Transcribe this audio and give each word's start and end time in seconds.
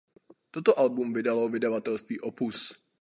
Toto 0.51 0.73
album 0.79 1.13
vydalo 1.13 1.49
vydavatelství 1.49 2.19
Opus. 2.19 2.73